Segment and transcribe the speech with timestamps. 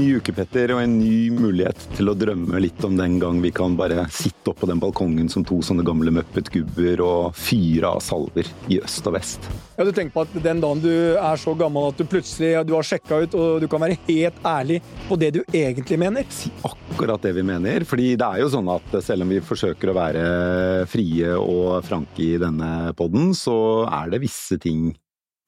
[0.00, 3.52] ny uke, Petter, og en ny mulighet til å drømme litt om den gang vi
[3.54, 8.02] kan bare sitte oppå på den balkongen som to sånne gamle Muppet-gubber og fyre av
[8.04, 9.48] salver i øst og vest.
[9.78, 12.74] Ja, Du tenker på at den dagen du er så gammel at du plutselig du
[12.76, 16.28] har sjekka ut, og du kan være helt ærlig på det du egentlig mener?
[16.28, 17.84] Si akkurat det vi mener.
[17.88, 20.24] fordi det er jo sånn at selv om vi forsøker å være
[20.90, 24.90] frie og franke i denne podden, så er det visse ting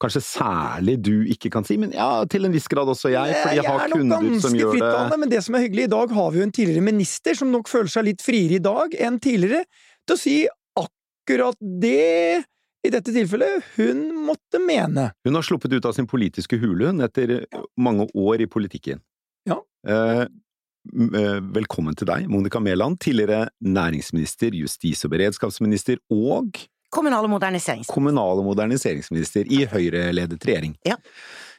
[0.01, 3.59] kanskje særlig du ikke kan si, men ja, til en viss grad også jeg, fordi
[3.59, 6.41] jeg har kunder som gjør det Men det som er hyggelig, i dag har vi
[6.41, 9.63] jo en tidligere minister som nok føler seg litt friere i dag enn tidligere
[10.03, 10.37] til å si
[10.79, 12.43] akkurat det
[12.83, 15.11] i dette tilfellet hun måtte mene.
[15.23, 17.45] Hun har sluppet ut av sin politiske hule, hun, etter
[17.79, 18.99] mange år i politikken.
[19.47, 19.61] Ja.
[19.87, 26.59] Eh, eh, velkommen til deg, Monica Mæland, tidligere næringsminister, justis- og beredskapsminister og
[26.93, 27.93] Kommunal- og moderniseringsminister.
[27.93, 30.75] kommunal- og moderniseringsminister i Høyre-ledet regjering.
[30.85, 30.99] Ja.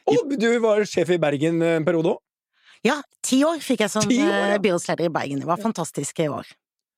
[0.07, 2.21] Og du var sjef i Bergen en periode òg.
[2.85, 4.53] Ja, ti år fikk jeg som år, ja.
[4.53, 5.41] eh, byrådsleder i Bergen.
[5.41, 6.51] Det var fantastiske år.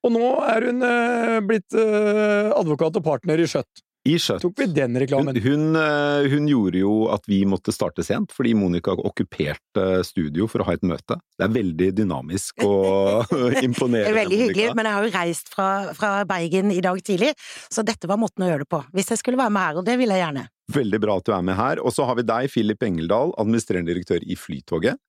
[0.06, 3.84] Og nå er hun eh, blitt eh, advokat og partner i Skjøtt.
[4.08, 4.44] I Skjøtt.
[4.46, 5.36] Tok vi den reklamen?
[5.44, 10.64] hun, hun, hun gjorde jo at vi måtte starte sent, fordi Monica okkuperte studio for
[10.64, 11.20] å ha et møte.
[11.38, 14.76] Det er veldig dynamisk og Det er veldig hyggelig, Monica.
[14.78, 17.34] men jeg har jo reist fra, fra Bergen i dag tidlig,
[17.70, 18.82] så dette var måten å gjøre det på.
[18.96, 20.48] Hvis jeg skulle være med her, og det vil jeg gjerne.
[20.78, 21.82] Veldig bra at du er med her.
[21.84, 25.00] Og så har vi deg, Philip Engeldal, administrerende direktør i Flytoget.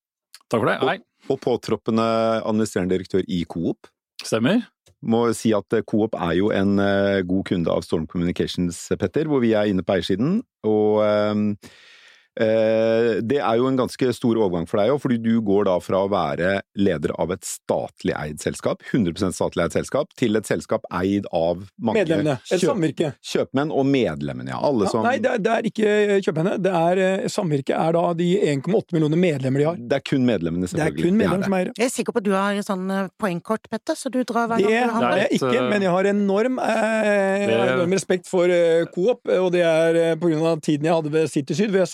[0.49, 0.77] Takk for det.
[0.87, 0.99] Hei.
[1.29, 2.05] Og påtroppende
[2.47, 3.91] administrerende direktør i Coop.
[4.25, 4.65] Stemmer.
[4.99, 9.31] Må si at eh, Coop er jo en eh, god kunde av Storm Communications, Petter,
[9.31, 10.41] hvor vi er inne på eiersiden.
[10.67, 11.77] Og ehm, eh,
[12.39, 16.05] det er jo en ganske stor overgang for deg òg, fordi du går da fra
[16.05, 20.87] å være leder av et statlig eid selskap, 100% statlig eid selskap, til et selskap
[20.95, 22.37] eid av mange Medlemmene.
[22.47, 23.11] Et kjøp- samvirke.
[23.25, 24.61] kjøpmenn og medlemmene, ja.
[24.69, 25.91] Alle Ja, som nei, det er, det er ikke
[26.29, 26.63] kjøpmennene.
[26.63, 29.77] Det er eh, Samvirket er da de 1,8 millioner medlemmer de har.
[29.91, 30.95] Det er kun medlemmene, selvfølgelig.
[30.95, 31.73] Det er kun medlemmene som eier.
[31.79, 34.63] Jeg er sikker på at du har sånn eh, poengkort, Petter, så du drar hver
[34.63, 35.23] Det gang du har handler.
[35.25, 39.63] jeg ikke, eh, men jeg har enorm, eh, enorm respekt for eh, Coop, og det
[39.67, 41.91] er eh, på grunn av tiden jeg hadde ved City Syd, hvor jeg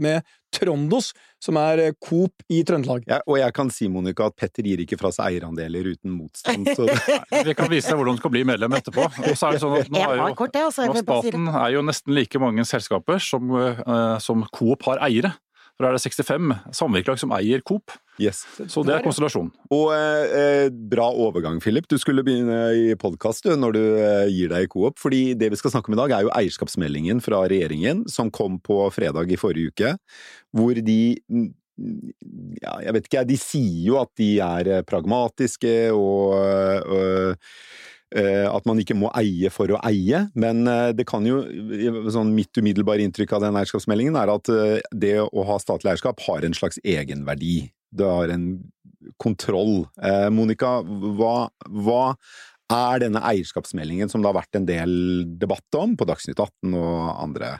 [0.00, 0.26] med
[0.56, 1.10] Trondos,
[1.42, 3.04] som er eh, Coop i Trøndelag.
[3.08, 6.70] Ja, og jeg kan si, Monica, at Petter gir ikke fra seg eierandeler uten motstand.
[6.72, 6.98] Så det,
[7.50, 9.06] Vi kan vise deg hvordan du skal bli medlem etterpå.
[9.06, 10.88] Og så er det sånn at nå er jo altså.
[10.88, 11.02] Nå.
[11.02, 15.34] Staten er jo nesten like mange selskaper som, eh, som Coop har eiere.
[15.76, 17.92] For da er det 65 samvirkelag som eier Coop.
[18.22, 18.44] Yes.
[18.70, 19.52] Så det er konstellasjonen.
[19.74, 21.88] Og eh, bra overgang, Philip.
[21.90, 24.98] Du skulle begynne i podkast når du eh, gir deg i Coop.
[25.02, 28.60] Fordi det vi skal snakke om i dag, er jo eierskapsmeldingen fra regjeringen som kom
[28.64, 29.94] på fredag i forrige uke.
[30.56, 31.54] Hvor de mm,
[32.62, 37.34] ja, jeg vet ikke, de sier jo at de er eh, pragmatiske og øh,
[38.16, 41.42] øh, at man ikke må eie for å eie, men øh, det kan jo
[42.12, 44.52] sånn Mitt umiddelbare inntrykk av den eierskapsmeldingen er at
[44.92, 47.66] det å ha statlig eierskap har en slags egenverdi.
[47.96, 48.48] Det har en
[49.22, 49.86] kontroll.
[50.02, 52.02] Eh, Monica, hva, hva
[52.72, 54.94] er denne eierskapsmeldingen som det har vært en del
[55.38, 57.52] debatt om på Dagsnytt 18 og andre?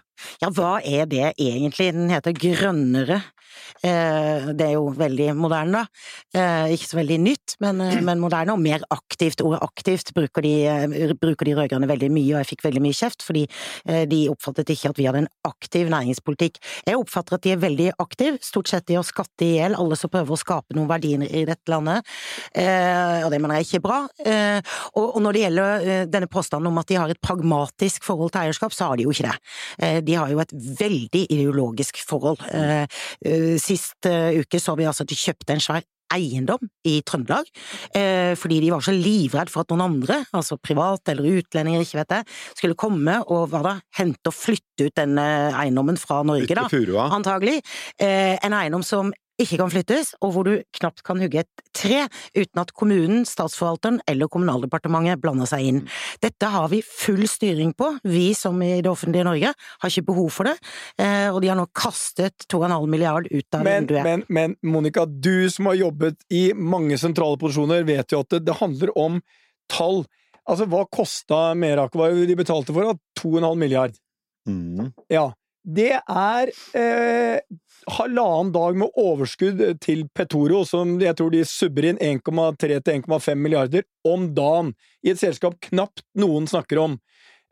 [0.43, 1.93] Ja, hva er det egentlig?
[1.97, 3.23] Den heter Grønnere.
[3.85, 5.85] Eh, det er jo veldig moderne, da.
[6.37, 9.43] Eh, ikke så veldig nytt, men, eh, men moderne og mer aktivt.
[9.45, 13.25] Ordet aktivt bruker de, bruker de rød-grønne veldig mye, og jeg fikk veldig mye kjeft
[13.27, 13.47] fordi
[14.09, 16.59] de oppfattet ikke at vi hadde en aktiv næringspolitikk.
[16.87, 19.97] Jeg oppfatter at de er veldig aktive, stort sett i å skatte i hjel alle
[19.99, 22.07] som prøver å skape noen verdier i dette landet,
[22.57, 23.99] og det mener jeg ikke er bra.
[24.97, 28.75] Og, når det gjelder denne påstanden om at de har et pragmatisk forhold til eierskap,
[28.75, 30.06] så har de jo ikke det.
[30.07, 32.41] De har jo et veldig ideologisk forhold.
[32.55, 32.87] Eh,
[33.27, 37.49] eh, Sist eh, uke så vi altså at de kjøpte en svær eiendom i Trøndelag,
[38.39, 42.15] fordi de var så livredd for at noen andre, altså private eller utlendinger, ikke vet
[42.15, 42.27] jeg,
[42.61, 46.69] skulle komme og hva da, hente og flytte ut den eiendommen fra Norge, da.
[47.11, 47.57] Antagelig.
[47.99, 49.11] En eiendom som
[49.41, 54.01] ikke kan flyttes, og hvor du knapt kan hugge et tre uten at kommunen, statsforvalteren
[54.09, 55.81] eller Kommunaldepartementet blander seg inn.
[56.25, 60.31] Dette har vi full styring på, vi som i det offentlige Norge har ikke behov
[60.35, 60.57] for det,
[61.03, 64.05] eh, og de har nå kastet 2,5 milliard ut av Men, vinduet.
[64.09, 68.45] men, men Monica, du som har jobbet i mange sentrale posisjoner, vet jo at det,
[68.49, 69.21] det handler om
[69.73, 70.05] tall.
[70.47, 71.97] Altså, hva kosta Merak?
[71.97, 73.97] Hva de betalte for 2,5 milliard.
[74.49, 74.93] Mm.
[75.11, 75.33] Ja.
[75.67, 77.41] Det er eh,
[77.97, 83.35] halvannen dag med overskudd til Petoro, som jeg tror de subber inn 1,3 til 1,5
[83.35, 86.99] milliarder om dagen, i et selskap knapt noen snakker om.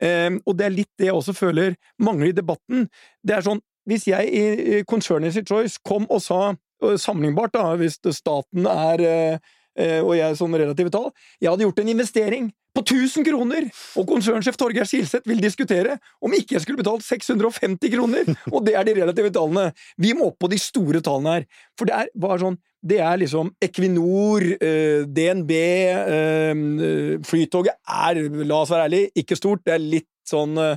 [0.02, 2.86] Eh, og det er litt det jeg også føler mangler i debatten.
[3.26, 7.98] Det er sånn, hvis jeg i konsernet sitt Choice kom og sa, sammenlignbart da, hvis
[8.14, 11.08] staten er eh, og jeg sånn relative tall.
[11.42, 13.66] Jeg hadde gjort en investering på 1000 kroner!
[13.98, 18.30] Og konsernsjef Torgeir Silseth vil diskutere om ikke jeg skulle betalt 650 kroner!
[18.52, 19.70] Og det er de relative tallene.
[20.00, 21.48] Vi må opp på de store tallene her.
[21.78, 26.58] For det er bare sånn det er liksom Equinor, eh, DNB eh,
[27.24, 29.64] Flytoget er, la oss være ærlig, ikke stort.
[29.64, 30.76] Det er litt sånn eh,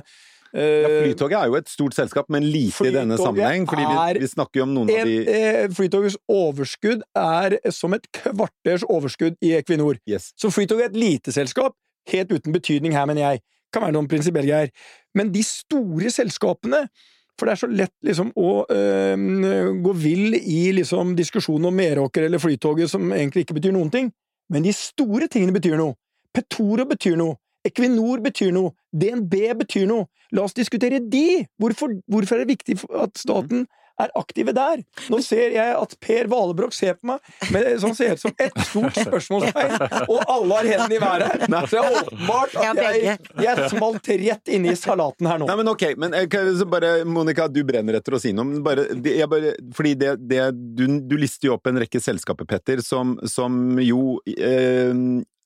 [0.54, 3.66] ja, Flytoget er jo et stort selskap, men lite i denne sammenheng.
[3.68, 7.96] fordi vi, vi, snakker jo om noen en, av de eh, Flytogets overskudd er som
[7.96, 10.00] et kvarters overskudd i Equinor.
[10.08, 10.32] Yes.
[10.40, 11.76] Så Flytoget er et lite selskap,
[12.08, 13.44] helt uten betydning her, mener jeg.
[13.74, 14.72] Kan være noen prinsipielle greier.
[15.18, 16.86] Men de store selskapene
[17.38, 22.26] for det er så lett liksom å øh, gå vill i liksom diskusjonen om Meråker
[22.26, 24.10] eller Flytoget, som egentlig ikke betyr noen ting.
[24.50, 25.94] Men de store tingene betyr noe.
[26.34, 27.38] Petoro betyr noe.
[27.66, 28.74] Equinor betyr noe.
[28.92, 29.34] DNB
[29.64, 30.08] betyr noe.
[30.32, 31.44] La oss diskutere de!
[31.60, 33.66] Hvorfor, hvorfor er det viktig at staten
[33.98, 34.82] er aktive der.
[35.10, 38.34] Nå ser jeg at Per Valebrokk ser på meg med det som ser ut som
[38.38, 39.74] et stort spørsmålstegn,
[40.06, 41.46] og alle har hendene i været her.
[41.48, 45.48] Så det er åpenbart at jeg, jeg smalt rett inni salaten her nå.
[45.50, 46.14] Nei, men ok, men
[46.70, 48.62] bare, Monica, du brenner etter å si noe.
[48.64, 48.88] Bare,
[49.30, 53.78] bare, fordi det, det du, du, lister jo opp en rekke selskaper, Petter, som, som
[53.82, 54.94] jo eh,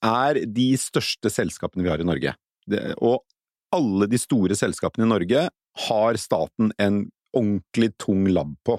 [0.05, 2.35] er de største selskapene vi har i Norge.
[2.69, 3.23] Det, og
[3.75, 5.49] alle de store selskapene i Norge
[5.89, 8.77] har staten en ordentlig tung labb på.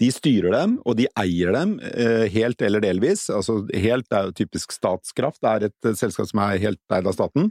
[0.00, 3.26] De styrer dem, og de eier dem, eh, helt eller delvis.
[3.34, 7.16] Altså helt er jo typisk Statskraft, det er et selskap som er helt eid av
[7.16, 7.50] staten.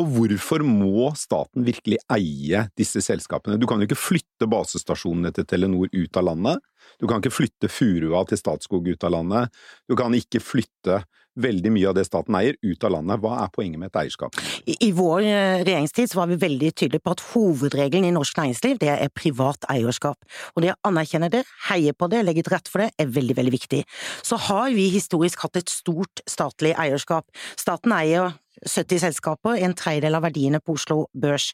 [0.00, 3.58] Og hvorfor må staten virkelig eie disse selskapene?
[3.60, 6.62] Du kan jo ikke flytte basestasjonene til Telenor ut av landet.
[7.00, 9.52] Du kan ikke flytte Furua til Statskog ut av landet.
[9.88, 11.02] Du kan ikke flytte
[11.40, 13.20] veldig mye av det staten eier, ut av landet.
[13.22, 14.36] Hva er poenget med et eierskap?
[14.66, 18.90] I, vår eh, regjeringstid var vi veldig tydelige på at hovedregelen i norsk næringsliv det
[18.92, 20.18] er privat eierskap.
[20.56, 23.38] Og det å anerkjenne det, heie på det, legge til rette for det, er veldig,
[23.38, 23.82] veldig viktig.
[24.26, 27.28] Så har vi historisk hatt et stort statlig eierskap.
[27.60, 31.52] Staten eier 70 selskaper, en tredjedel av verdiene på Oslo Børs.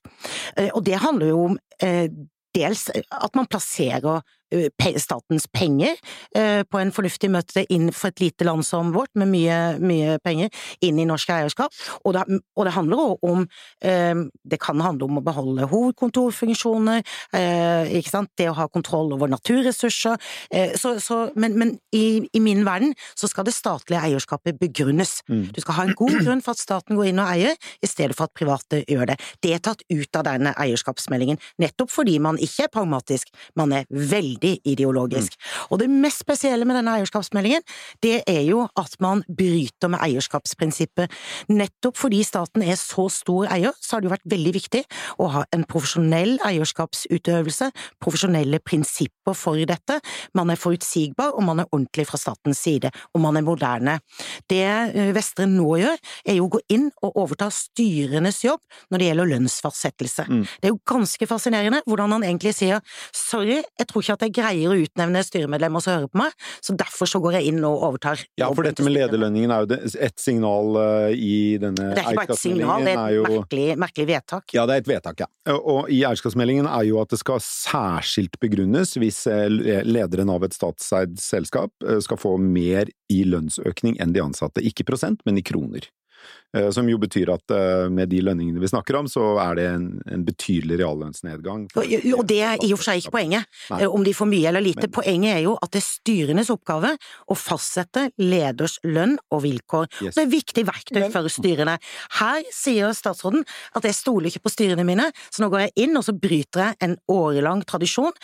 [0.56, 2.10] Eh, og det handler jo om eh,
[2.56, 4.22] dels at man plasserer
[4.98, 5.96] statens penger
[6.68, 10.50] på en fornuftig møte inn for et lite land som vårt, med mye, mye penger,
[10.84, 11.74] inn i norsk eierskap.
[12.04, 12.24] Og det,
[12.56, 13.46] og det handler også om
[14.48, 17.02] Det kan handle om å beholde hovedkontorfunksjoner,
[17.98, 20.18] ikke sant, det å ha kontroll over naturressurser.
[20.80, 25.18] Så, så, men, men i, i, min verden så skal det statlige eierskapet begrunnes.
[25.28, 25.48] Mm.
[25.54, 28.16] Du skal ha en god grunn for at staten går inn og eier, i stedet
[28.18, 29.18] for at private gjør det.
[29.44, 33.88] Det er tatt ut av denne eierskapsmeldingen, nettopp fordi man ikke er pragmatisk, man er
[33.88, 35.34] veldig veldig ideologisk.
[35.34, 35.66] Mm.
[35.70, 37.62] Og det mest spesielle med denne eierskapsmeldingen,
[38.02, 41.10] det er jo at man bryter med eierskapsprinsippet.
[41.48, 44.82] Nettopp fordi staten er så stor eier, så har det jo vært veldig viktig
[45.18, 47.70] å ha en profesjonell eierskapsutøvelse,
[48.02, 49.98] profesjonelle prinsipper for dette.
[50.34, 53.98] Man er forutsigbar, og man er ordentlig fra statens side, og man er moderne.
[54.48, 58.60] Det eh, Vestre nå gjør, er jo å gå inn og overta styrenes jobb
[58.92, 60.26] når det gjelder lønnsfastsettelse.
[60.28, 60.44] Mm.
[60.46, 62.82] Det er jo ganske fascinerende hvordan han egentlig sier
[63.14, 66.36] sorry, jeg tror ikke at jeg jeg greier å utnevne styremedlemmer som hører på meg,
[66.64, 68.22] så derfor så går jeg inn og overtar.
[68.40, 69.78] Ja, for dette med lederlønningen er jo
[70.08, 71.98] et signal eh, i denne eierskapsmeldingen.
[71.98, 73.26] Det er ikke bare et signal, det er et jo...
[73.28, 74.56] merkelig, merkelig, vedtak.
[74.56, 75.58] Ja, det er et vedtak, ja.
[75.58, 79.46] Og i eierskapsmeldingen er jo at det skal særskilt begrunnes hvis eh,
[79.86, 84.64] lederen av et statseid selskap eh, skal få mer i lønnsøkning enn de ansatte.
[84.64, 85.88] Ikke prosent, men i kroner.
[86.56, 89.64] Eh, som jo betyr at eh, med de lønningene vi snakker om, så er det
[89.68, 91.66] en, en betydelig reallønnsnedgang.
[91.76, 93.82] Og det er i og for seg ikke poenget, Nei.
[93.82, 94.86] Eh, om de får mye eller lite.
[94.86, 96.94] Men, poenget er jo at det er styrenes oppgave
[97.28, 99.90] å fastsette leders lønn og vilkår.
[100.06, 100.16] Yes.
[100.16, 101.76] Det er viktig verktøy Men, for styrene.
[102.16, 103.44] Her sier statsråden
[103.76, 106.64] at jeg stoler ikke på styrene mine, så nå går jeg inn og så bryter
[106.64, 108.14] jeg en årelang tradisjon,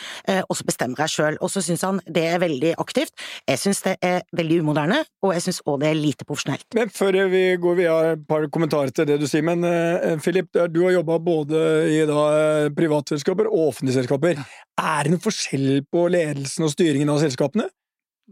[0.45, 1.39] og så bestemmer jeg sjøl.
[1.45, 3.13] Og så syns han det er veldig aktivt.
[3.49, 6.67] Jeg syns det er veldig umoderne, og jeg syns òg det er lite profesjonelt.
[6.77, 9.45] Men før vi går videre et par kommentarer til det du sier.
[9.47, 14.41] Men uh, Philip, du har jobba både i da, eh, privatselskaper og offentlige selskaper.
[14.81, 17.69] Er det noen forskjell på ledelsen og styringen av selskapene?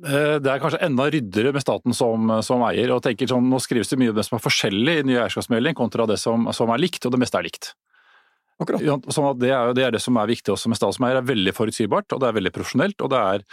[0.01, 2.95] Eh, det er kanskje enda ryddigere med staten som, som eier.
[2.95, 5.77] og tenker sånn, Nå skrives det mye om det som er forskjellig i ny eierskapsmelding
[5.79, 7.75] kontra det som, som, er likt, og det meste er likt.
[8.61, 9.09] Akkurat.
[9.15, 11.19] Sånn at det, er, det, er, det som er viktig også med statsmeier.
[11.19, 13.45] Det er veldig forutsigbart, og det er veldig profesjonelt, og det er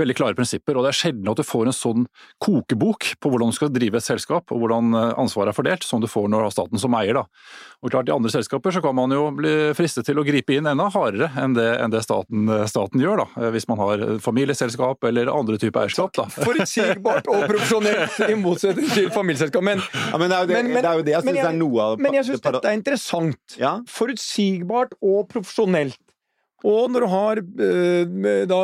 [0.00, 0.78] veldig klare prinsipper.
[0.78, 2.06] Og det er sjelden at du får en sånn
[2.44, 6.02] kokebok på hvordan du skal drive et selskap, og hvordan eh, ansvaret er fordelt, som
[6.02, 7.18] du får når du har staten som eier.
[7.18, 7.26] Da.
[7.84, 10.68] Og klart I andre selskaper så kan man jo bli fristet til å gripe inn
[10.70, 13.28] enda hardere enn det, enn det staten, staten, gjør, da.
[13.42, 16.14] Eh, hvis man har familieselskap eller andre typer eierskap.
[16.16, 16.28] Da.
[16.46, 19.66] Forutsigbart og profesjonelt, i motsetning til familieselskap.
[19.66, 21.58] Men, ja, men, det, er jo det, men, det, er jo det jeg syns er
[21.58, 23.58] noe av Men jeg syns dette er interessant.
[23.60, 23.76] Ja?
[23.90, 25.98] Forutsigbart forutsigbart og profesjonelt.
[26.64, 28.60] Og når du har eh, da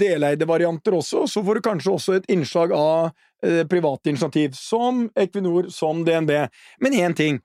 [0.00, 3.10] deleide varianter også, så får du kanskje også et innslag av
[3.44, 6.48] eh, private initiativ, som Equinor, som DNB.
[6.80, 7.42] Men én ting.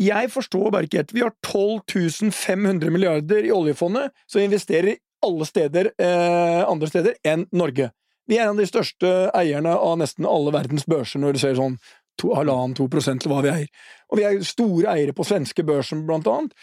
[0.00, 1.12] Jeg forstår bare ikke helt.
[1.12, 7.44] Vi har 12 500 milliarder i oljefondet, som investerer alle steder eh, andre steder enn
[7.52, 7.90] Norge.
[8.26, 11.58] Vi er en av de største eierne av nesten alle verdens børser, når du ser
[11.58, 11.76] sånn
[12.22, 13.68] halvannen, to prosent til hva vi eier.
[14.10, 16.54] Og vi er store eiere på svenske børsen, blant annet.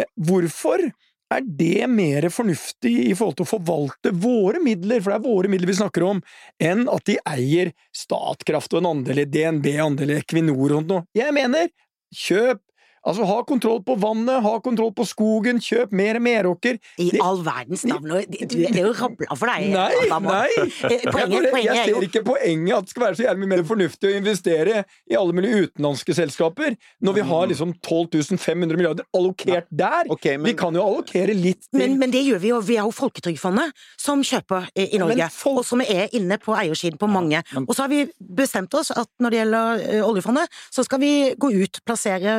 [0.00, 0.82] Eh, hvorfor
[1.30, 5.50] er det mer fornuftig i forhold til å forvalte våre midler, for det er våre
[5.52, 6.22] midler vi snakker om,
[6.58, 11.06] enn at de eier Statkraft og en andel i DNB, andel i Equinor og noe?
[11.14, 11.70] Jeg mener,
[12.10, 12.64] kjøp
[13.06, 16.76] Altså, ha kontroll på vannet, ha kontroll på skogen, kjøp mer Meråker.
[17.00, 19.70] I det, all verdens navn, du, det er jo rabla for deg.
[19.72, 20.26] Nei, Adam.
[20.28, 20.66] nei!
[20.90, 23.52] Eh, Poenget, jeg, jeg er ser ikke poenget at det skal være så jævlig mye
[23.54, 28.76] mer fornuftig å investere i alle mulige utenlandske selskaper, når vi har liksom 12 500
[28.76, 30.10] milliarder allokert der.
[30.12, 32.60] Okay, men- Vi kan jo allokere litt til men, men det gjør vi jo.
[32.60, 36.52] Vi har jo Folketrygdfondet som kjøper i, i Norge, folk- og som er inne på
[36.56, 37.40] eiersiden på mange.
[37.64, 41.12] Og så har vi bestemt oss at når det gjelder eh, oljefondet, så skal vi
[41.40, 42.36] gå ut, plassere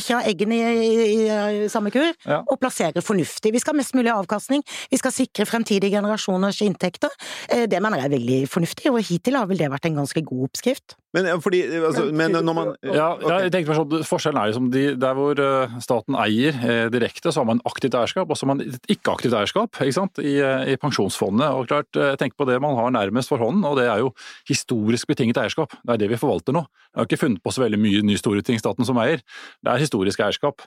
[0.00, 1.18] Ikke ha eggene i, i,
[1.64, 2.40] i samme kur, Ja.
[2.48, 3.52] og plassere fornuftig.
[3.54, 7.12] Vi skal ha mest mulig avkastning, vi skal sikre fremtidige generasjoners inntekter.
[7.50, 10.24] Eh, Det mener jeg er veldig fornuftig, og hittil har vel det vært en ganske
[10.24, 10.96] god oppskrift.
[11.12, 13.24] Men ja, fordi altså, Men når man Ja, ok.
[13.42, 17.32] jeg tenkte meg sånn, Forskjellen er liksom de, der hvor eh, staten eier eh, direkte,
[17.34, 20.18] så har man aktivt eierskap, og så har man et ikke-aktivt eierskap ikke sant?
[20.22, 21.50] I, eh, i pensjonsfondet.
[21.50, 24.12] Og klart, eh, Tenk på det man har nærmest for hånden, og det er jo
[24.46, 25.74] historisk betinget eierskap.
[25.82, 26.62] Det er det vi forvalter nå.
[26.94, 29.20] Jeg har ikke funnet på så veldig mye nye store ting staten som eier.
[29.64, 30.62] Det er historisk eierskap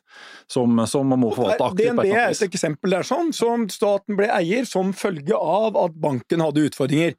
[0.51, 1.95] som, som man må forvalte aktivt.
[1.95, 6.43] DNB er et eksempel der sånn, som staten ble eier som følge av at banken
[6.43, 7.15] hadde utfordringer.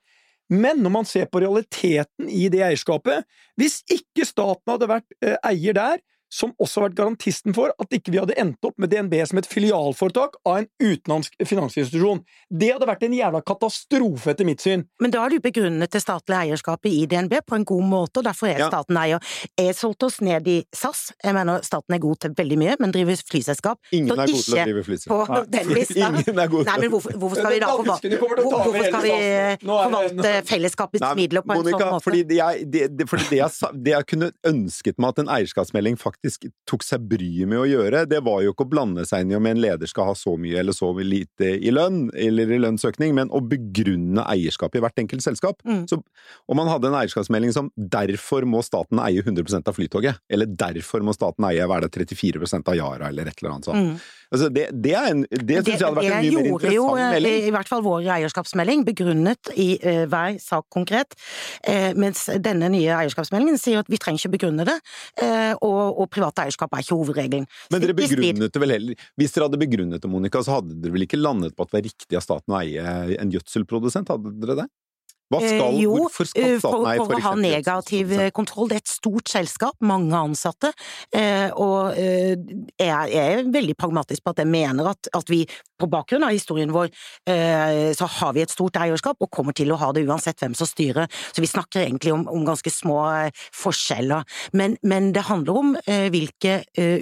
[0.53, 3.25] Men når man ser på realiteten i det eierskapet,
[3.57, 6.03] hvis ikke staten hadde vært eh, eier der,
[6.35, 9.39] som også har vært garantisten for at ikke vi hadde endt opp med DNB som
[9.41, 12.25] et filialforetak av en utenlandsk finansinstitusjon.
[12.51, 14.85] Det hadde vært en jævla katastrofe, etter mitt syn.
[15.03, 18.29] Men da har du begrunnet det statlige eierskapet i DNB på en god måte, og
[18.29, 18.69] derfor er Ja.
[18.69, 19.21] staten eier.
[19.59, 21.13] Jeg solgte oss ned i SAS.
[21.23, 23.79] Jeg mener staten er god til veldig mye, men driver flyselskap.
[23.93, 25.51] Ingen er god til å drive drive på flyselskap.
[25.51, 26.09] den lista.
[26.11, 28.87] Ingen er god Nei, men hvorfor, hvorfor skal vi da forvalte, til ta over hvorfor
[28.89, 29.15] skal vi
[29.65, 32.05] forvalte fellesskapets midler på en Monica, sånn måte?
[32.09, 36.24] Fordi, jeg, det, fordi det, jeg, det jeg kunne ønsket meg at en eierskapsmelding faktisk
[36.69, 39.39] tok seg bryet med å gjøre, det var jo ikke å blande seg inn i
[39.39, 43.15] om en leder skal ha så mye eller så lite i lønn, eller i lønnsøkning,
[43.17, 45.61] men å begrunne eierskapet i hvert enkelt selskap.
[45.67, 45.85] Mm.
[45.91, 46.01] Så
[46.49, 51.03] om man hadde en eierskapsmelding som 'derfor må staten eie 100% av Flytoget', eller 'derfor
[51.03, 53.77] må staten eie hva er det, 34% av Yara', eller et eller annet sånt.
[53.77, 53.99] Mm.
[54.35, 56.85] Altså, det, det, er en, det syns jeg hadde vært en mye mer gjorde jo,
[56.85, 57.47] interessant eh, melding.
[57.47, 61.19] i hvert fall vår eierskapsmelding, begrunnet i uh, hver sak konkret,
[61.65, 64.75] Uh, mens denne nye eierskapsmeldingen sier at vi trenger ikke begrunne det,
[65.23, 67.47] uh, og, og privat eierskap er ikke hovedregelen.
[67.73, 70.97] Men dere begrunnet det vel heller Hvis dere hadde begrunnet det, Monica, så hadde dere
[70.97, 74.13] vel ikke landet på at det var riktig av staten å eie en gjødselprodusent?
[74.13, 74.69] Hadde dere det?
[75.35, 78.71] Hva skal, Eh, jo, hvorfor skal eh, staten for, for å ha negativ eh, kontroll.
[78.71, 80.73] Det er et stort selskap, mange ansatte,
[81.15, 85.45] eh, og jeg, er veldig pragmatisk på at jeg mener at, at vi
[85.81, 86.91] på bakgrunn av historien vår,
[87.27, 90.69] så har vi et stort eierskap og kommer til å ha det uansett hvem som
[90.69, 91.11] styrer.
[91.35, 93.01] Så vi snakker egentlig om, om ganske små
[93.59, 94.23] forskjeller.
[94.57, 95.75] Men, men det handler om
[96.15, 96.61] hvilke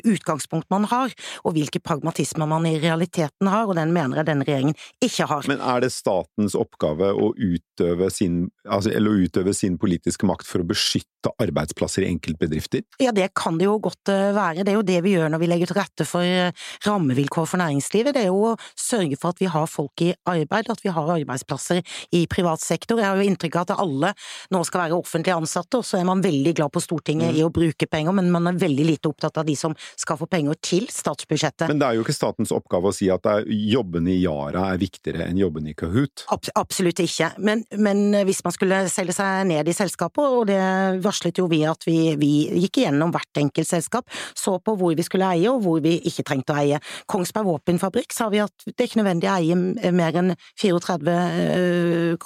[0.08, 1.12] utgangspunkt man har,
[1.44, 5.52] og hvilke pragmatismer man i realiteten har, og den mener jeg denne regjeringen ikke har.
[5.52, 8.21] Men er det statens oppgave å utøve sin,
[8.68, 12.84] altså, eller å utøve sin politiske makt for å beskytte arbeidsplasser i enkeltbedrifter?
[13.02, 14.64] Ja, det kan det jo godt eh, være.
[14.64, 16.52] Det er jo det vi gjør når vi legger til rette for eh,
[16.86, 18.16] rammevilkår for næringslivet.
[18.16, 21.12] Det er jo å sørge for at vi har folk i arbeid, at vi har
[21.16, 21.82] arbeidsplasser
[22.18, 23.00] i privat sektor.
[23.00, 24.12] Jeg har jo inntrykk av at alle
[24.54, 27.52] nå skal være offentlig ansatte, og så er man veldig glad på Stortinget i å
[27.54, 30.88] bruke penger, men man er veldig lite opptatt av de som skal få penger til
[30.90, 31.68] statsbudsjettet.
[31.70, 35.28] Men det er jo ikke statens oppgave å si at jobbene i Yara er viktigere
[35.28, 36.26] enn jobbene i Kahoot.
[36.32, 40.60] Abs absolutt ikke, men, men hvis man skulle selge seg ned i selskapet, og det
[41.04, 42.32] varslet jo vi at vi, vi
[42.64, 44.04] gikk igjennom hvert enkelt selskap,
[44.38, 46.78] så på hvor vi skulle eie og hvor vi ikke trengte å eie.
[47.10, 49.54] Kongsberg Våpenfabrikk sa vi at det er ikke nødvendig å eie
[49.94, 50.30] mer enn
[50.60, 52.16] 34,4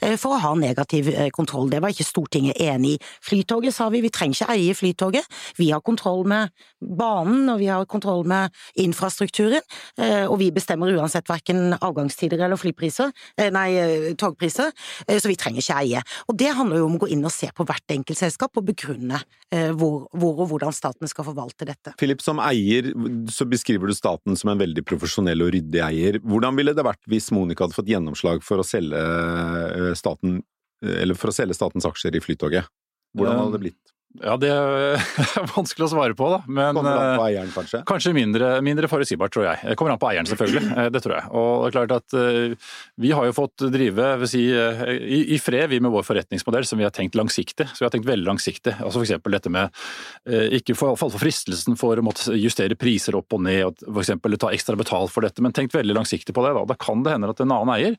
[0.00, 1.70] eh, for å ha negativ eh, kontroll.
[1.72, 2.98] Det var ikke Stortinget enig i.
[3.26, 5.24] Flytoget sa vi, vi trenger ikke eie Flytoget.
[5.58, 8.52] Vi har kontroll med banen, og vi har kontroll med
[8.82, 9.62] infrastrukturen,
[9.98, 14.72] eh, og vi bestemmer uansett hverken avgangstider eller flypriser, eh, nei, eh, togpriser,
[15.06, 16.02] eh, så vi trenger ikke eie.
[16.30, 18.66] Og det handler jo om å gå inn og se på hvert enkelt selskap og
[18.70, 19.20] begrunne
[19.50, 21.94] eh, hvor, hvor og hvordan staten skal forvalte dette.
[22.00, 22.92] Philip, som eier
[23.32, 26.20] så beskriver du staten som en veldig profesjonell og ryddig eier.
[26.24, 30.40] Hvordan ville det vært hvis Monica hadde fått gjennomslag for å selge staten
[30.86, 32.68] eller for å selge statens aksjer i Flytoget?
[33.16, 33.95] Hvordan hadde det blitt?
[34.24, 35.02] Ja, det er
[35.56, 36.38] vanskelig å svare på, da.
[36.46, 37.80] Men Kommer an på eh, eieren, kanskje?
[37.88, 39.60] kanskje mindre, mindre forutsigbart, tror jeg.
[39.70, 40.64] Det kommer an på eieren, selvfølgelig.
[40.76, 41.28] Eh, Det tror jeg.
[41.36, 45.68] Og det er klart at eh, vi har jo fått drive si, i, i fred,
[45.72, 47.68] vi med vår forretningsmodell, som vi har tenkt langsiktig.
[47.72, 48.76] Så vi har tenkt veldig langsiktig.
[48.84, 49.16] Altså F.eks.
[49.36, 49.70] dette med
[50.56, 54.36] ikke falle for fristelsen for å måtte justere priser opp og ned, og for eksempel
[54.40, 56.52] ta ekstra betalt for dette, men tenkt veldig langsiktig på det.
[56.56, 57.96] Da, da kan det hende at en annen eier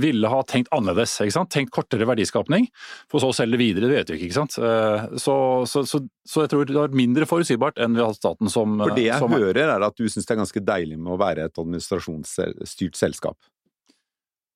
[0.00, 1.16] ville ha tenkt annerledes.
[1.50, 2.68] Tenkt kortere verdiskapning,
[3.10, 4.28] for så å selge videre, det vet vi ikke.
[4.30, 4.58] ikke sant?
[4.62, 5.08] Eh,
[5.68, 8.50] Så, så, så, så jeg tror det var mindre forutsigbart enn vi har hatt staten
[8.52, 11.14] som For det jeg som, hører, er at du syns det er ganske deilig med
[11.14, 13.38] å være et administrasjonsstyrt selskap.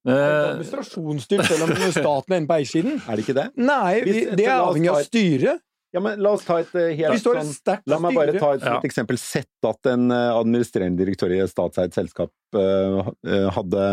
[0.05, 2.99] Det er Eh, Administrasjonsstyrt, selv om staten er inne på eiersiden.
[3.09, 3.47] Er det ikke det?
[3.57, 5.63] Nei, vi, det er avhengig av styret.
[5.95, 8.67] Ja, men La oss ta et eh, helt har sånn La meg bare ta et,
[8.67, 8.75] Ja.
[8.83, 9.17] et eksempel.
[9.21, 13.85] Sett at en eh, administrerende direktør i et statseid selskap hadde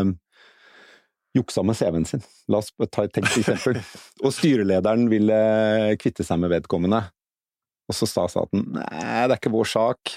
[1.38, 2.24] juksa med CV-en sin.
[2.52, 3.80] La oss ta et tenkt eksempel.
[4.26, 5.38] Og styrelederen ville
[6.02, 7.04] kvitte seg med vedkommende.
[7.92, 10.14] Og så sa staten nei, det er ikke vår sak.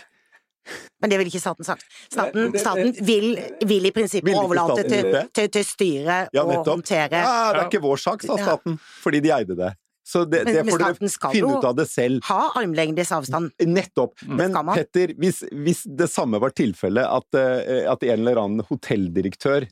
[1.03, 1.85] Men det vil ikke staten sagt.
[2.09, 3.35] Staten, Nei, det- staten vil,
[3.69, 7.21] vil i prinsippet Vil overlate til, til, til styret Ja, å håndtere.
[7.21, 8.47] Ja, det er ikke vår sak, sa Ja.
[8.47, 8.79] staten.
[9.03, 9.75] Fordi de eide det.
[10.05, 12.25] Så det, Men- det får staten dere finne ut av det selv.
[12.29, 13.53] Ha armlengdes avstand.
[13.61, 14.25] Nettopp.
[14.29, 19.69] Men Petter, hvis, hvis det samme var tilfellet, at, eh, at en eller annen hotelldirektør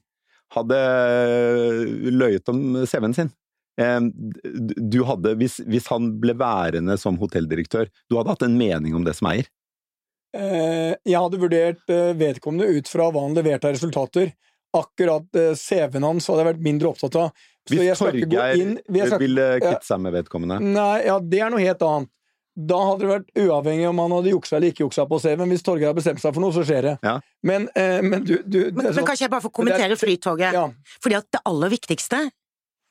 [0.57, 1.81] hadde eh,
[2.13, 3.33] løyet om CV-en sin
[3.73, 9.07] du hadde, hvis, hvis han ble værende som hotelldirektør, du hadde hatt en mening om
[9.07, 9.49] det som eier?
[10.37, 14.35] Eh, Jeg hadde vurdert eh, vedkommende ut fra hva han leverte av resultater.
[14.77, 17.33] Akkurat CV-en hans hadde jeg vært mindre opptatt av.
[17.65, 20.61] Så Hvis Torgeir inn ville kvitte seg med vedkommende?
[20.65, 22.13] Nei, ja, det er noe helt annet.
[22.55, 25.49] Da hadde det vært uavhengig om han hadde juksa eller ikke juksa på CV-en.
[25.49, 26.99] Hvis Torgeir har bestemt seg for noe, så skjer det.
[27.03, 27.15] Ja.
[27.49, 29.91] Men, eh, men du, du det Men, er men sånn- kanskje jeg bare får kommentere
[29.91, 30.53] er- Flytoget?
[30.53, 30.67] ja.
[31.01, 32.31] Fordi at det aller viktigste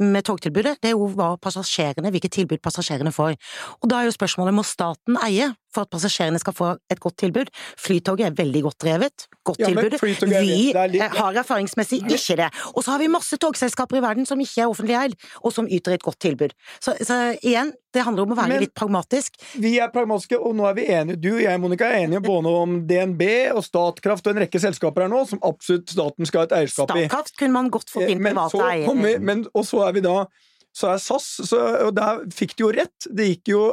[0.02, 3.36] med togtilbudet, det er jo hva passasjerene, hvilket tilbud passasjerene får.
[3.84, 7.18] Og da er jo spørsmålet, må staten eie for at passasjerene skal få et godt
[7.18, 7.50] tilbud?
[7.80, 9.98] Flytoget er veldig godt drevet, godt Ja, tilbud.
[10.02, 12.50] Vi litt- eh, har erfaringsmessig ikke det.
[12.76, 15.68] Og så har vi masse togselskaper i verden som ikke er offentlig eid, og som
[15.68, 16.52] yter et godt tilbud.
[16.80, 19.32] Så, så igjen, det handler om å være Men- litt pragmatisk.
[19.60, 21.20] Vi er pragmatiske, og nå er vi enige.
[21.22, 23.22] Du og jeg, Monica, er enige både om DNB
[23.56, 26.96] og Statkraft og en rekke selskaper her nå, som absolutt staten skal ha et eierskap
[26.96, 27.08] i.
[27.08, 29.20] Statkraft kunne man godt fått Eh, inn Men private eiere.
[29.20, 30.26] men, og så er vi da
[30.72, 31.58] så er SAS, så,
[31.88, 33.08] og der fikk de jo rett.
[33.12, 33.64] Det gikk jo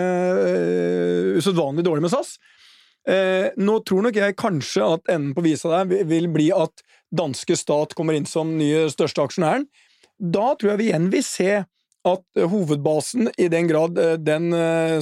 [0.00, 2.36] øh, usedvanlig dårlig med SAS.
[3.08, 6.82] Eh, nå tror nok jeg kanskje at enden på visa der vil- bli at
[7.12, 9.66] danske stat kommer inn som nye største aksjonæren.
[10.20, 11.50] Da tror jeg vi igjen vil se
[12.04, 14.52] at eh, hovedbasen, i den grad eh, den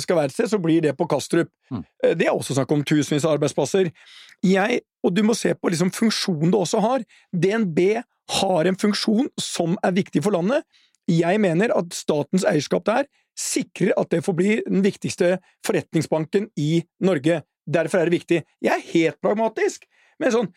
[0.00, 1.50] skal være et sted, så blir det på Kastrup.
[1.70, 1.84] Mm.
[2.18, 3.90] Det er også snakk om tusenvis av arbeidsplasser.
[4.46, 7.02] Jeg, og du må se på liksom funksjonen det også har.
[7.34, 8.02] DNB
[8.38, 10.62] har en funksjon som er viktig for landet.
[11.08, 17.42] Jeg mener at statens eierskap der sikrer at det forblir den viktigste forretningsbanken i Norge.
[17.68, 18.40] Derfor er det viktig.
[18.64, 19.86] Jeg er helt pragmatisk,
[20.18, 20.50] men sånn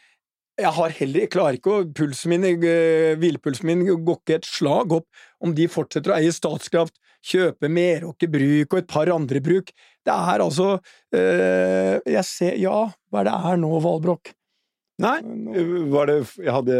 [0.61, 4.45] jeg har heller, jeg klarer ikke å Pulsen min, eh, hvilepulsen min går ikke et
[4.45, 5.07] slag opp
[5.41, 6.93] om de fortsetter å eie Statskraft,
[7.25, 9.71] kjøpe Meråker Bruk og et par andre bruk.
[10.05, 10.79] Det er altså
[11.13, 14.33] øh, Jeg ser Ja, hva er det er nå, Valbrokk?
[15.01, 15.17] Nei,
[15.91, 16.79] var det, hadde,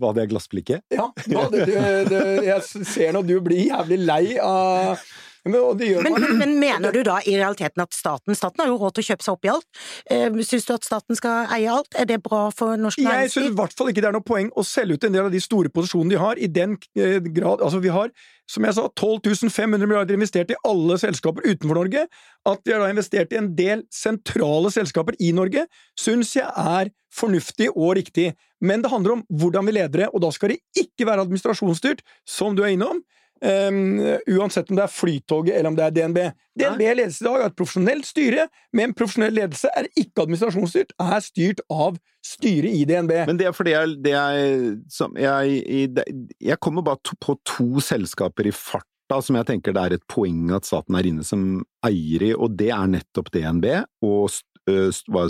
[0.00, 0.84] hadde jeg glassblikket?
[0.94, 5.02] Ja, Da, det, det, det, jeg ser nå du blir jævlig lei av
[5.44, 5.54] men,
[6.04, 9.04] Men, men, men mener du da i realiteten at staten Staten har jo råd til
[9.04, 9.80] å kjøpe seg opp i alt.
[10.12, 11.96] Eh, Syns du at staten skal eie alt?
[11.96, 14.50] Er det bra for norsk Jeg syns i hvert fall ikke det er noe poeng
[14.52, 17.64] å selge ut en del av de store posisjonene de har, i den eh, grad
[17.64, 18.12] Altså, vi har,
[18.50, 22.06] som jeg sa, 12 500 milliarder investert i alle selskaper utenfor Norge.
[22.48, 25.66] At vi har da investert i en del sentrale selskaper i Norge,
[25.98, 28.32] syns jeg er fornuftig og riktig.
[28.60, 32.04] Men det handler om hvordan vi leder det, og da skal det ikke være administrasjonsstyrt,
[32.28, 33.00] som du er innom.
[33.40, 33.96] Um,
[34.28, 36.18] uansett om det er Flytoget eller om det er DNB.
[36.60, 38.44] DNB ledes i dag av et profesjonelt styre,
[38.76, 43.14] men profesjonell ledelse er ikke administrasjonsstyrt, er styrt av styret i DNB.
[43.30, 45.64] Men det er fordi jeg, det er, som jeg,
[46.36, 50.06] jeg kommer bare to, på to selskaper i farta som jeg tenker det er et
[50.12, 53.66] poeng at staten er inne som eier i, og det er nettopp DNB
[54.06, 54.28] og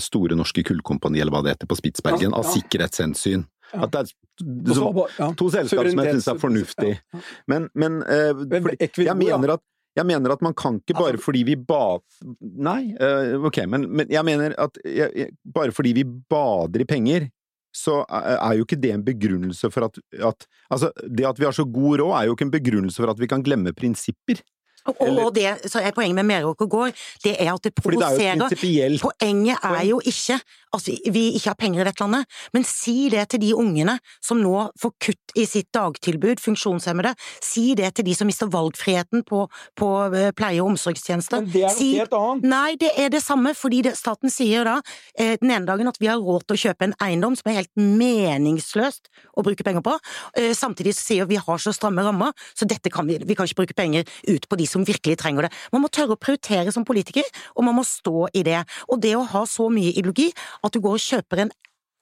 [0.03, 2.57] Store Norske Kullkompani, eller hva det heter, på Spitsbergen, Ja, av ja.
[2.59, 3.47] sikkerhetshensyn.
[3.71, 3.85] Ja.
[3.87, 4.13] At det er
[5.19, 5.33] ja.
[5.39, 6.95] to selskap som jeg syns er fornuftig.
[7.51, 8.33] Men, men eh,
[8.81, 9.65] jeg, mener at,
[9.99, 11.99] jeg mener at man kan ikke bare Altså- fordi vi ba...
[12.41, 17.29] Nei, eh, ok, men, men jeg mener at jeg, bare fordi vi bader i penger,
[17.71, 21.47] så er er jo ikke det en begrunnelse for at, at Altså, det at vi
[21.47, 24.43] har så god råd, er jo ikke en begrunnelse for at vi kan glemme prinsipper.
[24.89, 28.41] Og, og det så er poenget med Meråker gård, det er at det er provoserer.
[28.41, 30.41] prinsipielt Poenget er jo ikke
[30.71, 33.97] at vi, vi ikke har penger i dette landet, men si det til de ungene
[34.23, 37.11] som nå får kutt i sitt dagtilbud, funksjonshemmede.
[37.43, 39.45] Si det til de som mister valgfriheten på,
[39.79, 41.43] på eh, pleie- og omsorgstjenester.
[41.43, 42.47] Men det er noe Si- helt annet.
[42.53, 44.77] Nei, det er det samme, fordi det, staten sier da
[45.19, 47.59] eh, den ene dagen at vi har råd til å kjøpe en eiendom som er
[47.65, 49.97] helt meningsløst å bruke penger på,
[50.39, 53.65] eh, samtidig sier vi har så stramme rammer, så dette kan vi, vi kan ikke
[53.65, 55.55] bruke penger ut på de som virkelig trenger det.
[55.75, 58.61] Man må tørre å prioritere som politiker, og man må stå i det.
[58.89, 60.31] Og det å ha så mye ideologi
[60.63, 61.53] at du går og kjøper en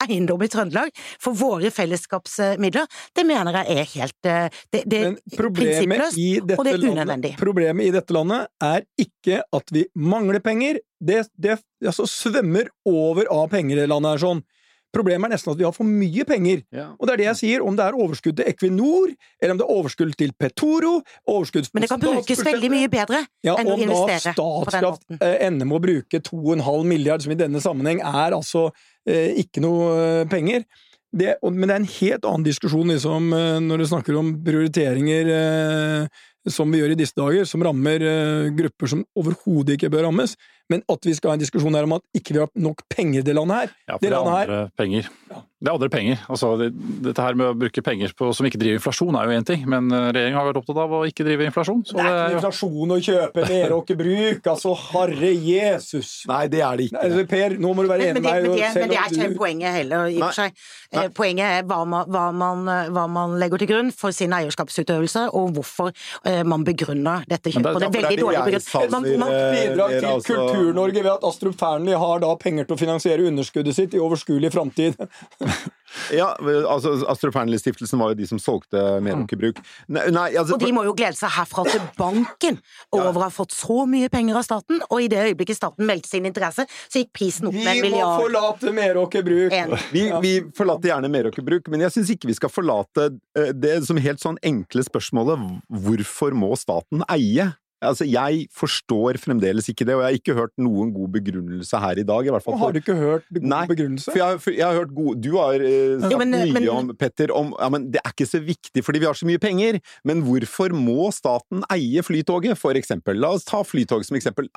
[0.04, 5.16] eiendom i Trøndelag for våre fellesskapsmidler, det mener jeg er helt eh, det, det er
[5.34, 6.20] prinsippløst,
[6.54, 7.32] og det er landet, unødvendig.
[7.40, 10.78] problemet i dette landet er ikke at vi mangler penger.
[10.98, 14.44] Det, det altså, svømmer over av penger i landet her sånn.
[14.94, 16.62] Problemet er nesten at vi har for mye penger.
[16.74, 16.88] Ja.
[16.96, 19.66] Og det er det jeg sier, om det er overskudd til Equinor, eller om det
[19.66, 20.94] er overskudd til Petoro,
[21.28, 25.14] overskudd Men det kan brukes veldig mye bedre Ja, enn å investere på den måten.
[25.14, 28.68] Om da Statkraft ender med å bruke 2,5 milliard, som i denne sammenheng er altså
[29.08, 30.64] eh, ikke noe eh, penger.
[31.08, 34.34] Det, og, men det er en helt annen diskusjon liksom, eh, når du snakker om
[34.44, 39.92] prioriteringer eh, som vi gjør i disse dager, som rammer eh, grupper som overhodet ikke
[39.92, 40.36] bør rammes.
[40.68, 43.22] Men at vi skal ha en diskusjon her om at ikke vi har nok penger
[43.22, 43.76] i det landet her.
[43.88, 45.08] Ja, for det det er andre her penger.
[45.32, 45.44] Ja.
[45.58, 46.18] Det er andre penger.
[46.30, 46.66] Altså, det,
[47.02, 49.64] dette her med å bruke penger på, som ikke driver inflasjon er jo én ting,
[49.66, 51.80] men eh, regjeringen har vært opptatt av å ikke drive inflasjon.
[51.88, 56.12] Så Det er ikke inflasjon å kjøpe Meråker Bruk, altså herre Jesus!
[56.30, 57.02] Nei, det er det ikke.
[57.10, 58.46] Nei, Per, nå må du være enig med meg.
[58.46, 60.62] men, det, men det er ikke du- poenget heller, i og for seg.
[60.94, 61.02] Nei.
[61.02, 62.62] Eh, Poenget er hva man, hva, man,
[62.94, 65.90] hva man legger til grunn for sin eierskapsutøvelse, og hvorfor
[66.22, 67.66] eh, man begrunner dette kjøpet.
[67.66, 68.94] det er det er veldig dårlig begrunnet.
[68.94, 72.80] Man, man, bidrag til altså- Kultur-Norge ved at Astrup Fearnley har da penger til å
[72.80, 74.98] finansiere underskuddet sitt i overskuelig framtid.
[76.12, 76.34] Ja,
[76.68, 79.60] altså Astrup Fearnley-stiftelsen var jo de som solgte Meråker Bruk.
[79.88, 82.58] Nei, nei altså og de må jo glede seg herfra til banken
[82.96, 86.10] over å ha fått så mye penger av staten, og i det øyeblikket staten meldte
[86.10, 88.18] sin interesse, så gikk prisen opp med en milliard.
[88.18, 89.56] Vi må forlate Meråker Bruk!
[89.94, 93.78] Vi, vi forlater gjerne Meråker Bruk, men jeg syns ikke vi skal forlate eh, det
[93.88, 95.48] som helt sånn enkle spørsmålet
[95.86, 97.48] hvorfor må staten eie?
[97.80, 101.98] Altså, Jeg forstår fremdeles ikke det, og jeg har ikke hørt noen god begrunnelse her
[101.98, 102.26] i dag.
[102.26, 102.58] i fall.
[102.58, 104.10] Har du ikke hørt god Nei, begrunnelse?
[104.10, 106.52] For jeg, har- for jeg har hørt god Du har uh, sagt Jo, men- mye
[106.52, 109.26] men- om Petter, om ja, men det er ikke så viktig fordi vi har så
[109.26, 109.80] mye penger.
[110.04, 113.14] Men hvorfor må staten eie Flytoget, for eksempel?
[113.16, 114.48] La oss ta Flytoget som eksempel.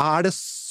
[0.00, 0.69] Er det så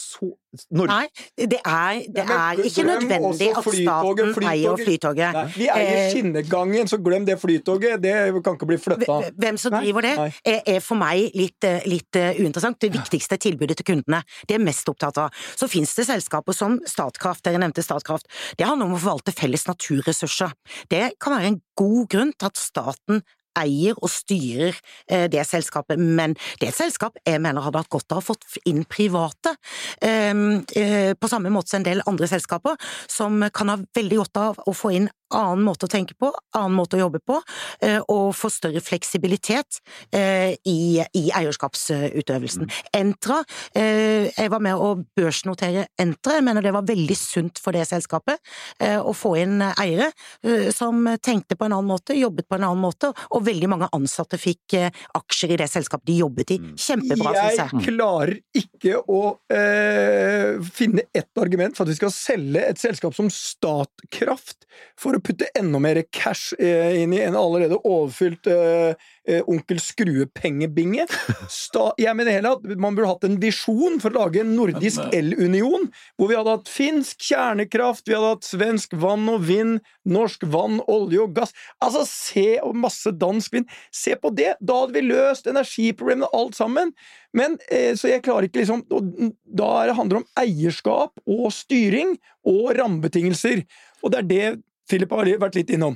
[0.73, 4.85] Norge Nei, det er, det Ja, er ikke nødvendig at Flytoget, staten eier Flytoget.
[4.85, 5.33] Flytoget.
[5.33, 8.01] Nei, vi eier Eh, skinnegangen, så glem det Flytoget.
[8.01, 9.19] Det kan ikke bli flytta.
[9.37, 10.13] Hvem som driver det,
[10.45, 12.79] er, er for meg litt, eh, litt eh, uinteressant.
[12.81, 14.23] Det viktigste er tilbudet til kundene.
[14.47, 15.29] Det er mest opptatt av.
[15.55, 18.25] Så finnes det selskaper som Statkraft, dere nevnte Statkraft.
[18.57, 20.55] Det handler om å forvalte felles naturressurser.
[20.89, 23.21] Det kan være en god grunn til at staten
[23.61, 24.77] eier og styrer
[25.09, 28.27] eh, det selskapet, men det er et selskap jeg mener hadde hatt godt av å
[28.31, 29.55] fått inn private,
[30.01, 30.33] eh,
[30.79, 34.61] eh, på samme måte som en del andre selskaper, som kan ha veldig godt av
[34.67, 37.39] å få inn annen måte å tenke på, annen måte å jobbe på,
[37.85, 39.79] eh, og få større fleksibilitet
[40.15, 42.69] eh, i, i eierskapsutøvelsen.
[42.97, 43.41] Entra,
[43.77, 47.85] eh, jeg var med å børsnotere Entra, jeg mener det var veldig sunt for det
[47.87, 48.39] selskapet
[48.79, 50.09] å få inn eiere
[50.73, 54.39] som tenkte på en annen måte, jobbet på en annen måte, og veldig mange ansatte
[54.39, 54.75] fikk
[55.17, 56.59] aksjer i det selskapet de jobbet i.
[56.79, 57.83] Kjempebra, syns Jeg jeg.
[57.89, 59.21] klarer ikke å
[59.53, 64.67] øh, finne ett argument for at vi skal selge et selskap som Statkraft
[64.99, 68.95] for å putte enda mer cash eh, inn i en allerede overfylt eh,
[69.27, 71.05] eh, Onkel Skrue-pengebinge.
[71.99, 75.89] Jeg mener heller at man burde hatt en visjon for å lage en nordisk elunion,
[76.17, 79.79] hvor vi hadde hatt finsk kjernekraft, vi hadde hatt svensk vann og vind,
[80.09, 81.53] norsk vann, olje og gass.
[81.83, 83.69] Altså, se og masse dansk vind.
[83.95, 84.55] Se på det!
[84.59, 86.95] Da hadde vi løst energiproblemene alt sammen.
[87.37, 92.15] Men, så jeg klarer ikke liksom Da er handler det om eierskap og styring
[92.47, 93.61] og rammebetingelser.
[94.01, 94.47] Og det er det
[94.89, 95.95] Philip har vært litt innom.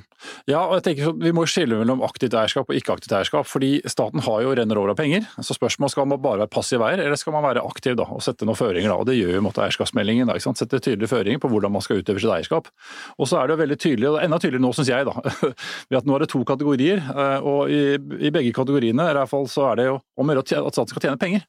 [0.50, 3.46] Ja, og jeg tenker Vi må skille mellom aktivt eierskap og ikke aktivt eierskap.
[3.50, 5.26] fordi Staten har jo renner over av penger.
[5.42, 8.22] så spørsmålet Skal man bare være passiv eier, eller skal man være aktiv da, og
[8.22, 8.88] sette noen føringer?
[8.88, 10.26] da, og Det gjør jo måtte eierskapsmeldingen.
[10.26, 10.62] da, ikke sant?
[10.62, 12.70] Sette tydelige føringer på hvordan man skal utøve sitt eierskap.
[13.18, 15.14] Og så er det jo veldig tydelig, og enda tydeligere nå syns jeg, da,
[15.90, 17.02] ved at nå er det to kategorier.
[17.02, 20.34] eh, og i, i begge kategoriene i hvert fall, så er det jo om å
[20.38, 21.44] gjøre at staten skal tjene penger.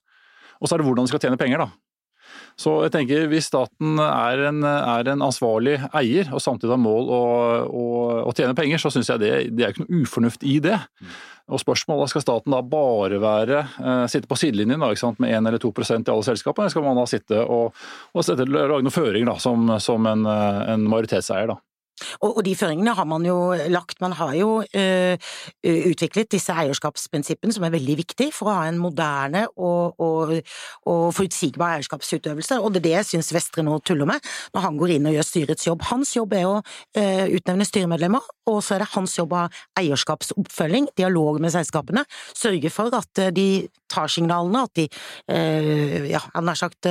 [0.62, 1.60] Og så er det hvordan de skal tjene penger.
[1.66, 1.70] da.
[2.60, 7.12] Så jeg tenker Hvis staten er en, er en ansvarlig eier og samtidig har mål
[7.12, 7.24] å,
[7.68, 7.86] å,
[8.32, 10.78] å tjene penger, så syns jeg det, det er ikke noe ufornuft i det.
[11.52, 14.90] Og spørsmålet Skal staten da bare være, eh, sitte på sidelinjen da,
[15.22, 18.48] med 1 eller 2% i alle selskapene, eller skal man da sitte og, og sette,
[18.50, 21.52] lage noen føringer da, som, som en, eh, en majoritetseier?
[21.52, 21.60] da?
[22.20, 23.38] Og, og, de føringene har man jo
[23.72, 24.02] lagt.
[24.04, 25.32] Man har jo uh,
[25.66, 30.34] utviklet disse eierskapsprinsippene som er veldig viktig for å ha en moderne og, og,
[30.92, 32.60] og forutsigbar eierskapsutøvelse.
[32.60, 35.16] Og det er det jeg syns Vestre nå tuller med når han går inn og
[35.16, 35.88] gjør styrets jobb.
[35.92, 39.48] Hans jobb er å uh, utnevne styremedlemmer, og så er det hans jobb ha
[39.80, 42.06] eierskapsoppfølging, dialog med selskapene,
[42.36, 44.86] sørge for at uh, de tar signalene, at de
[46.10, 46.88] ja, han har sagt